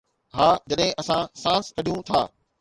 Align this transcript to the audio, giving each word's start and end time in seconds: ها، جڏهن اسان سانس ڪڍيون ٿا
ها، 0.37 0.47
جڏهن 0.73 0.95
اسان 1.03 1.21
سانس 1.43 1.71
ڪڍيون 1.77 2.01
ٿا 2.09 2.25